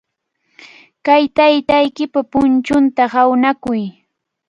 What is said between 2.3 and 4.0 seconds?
punchunta hawnakuy.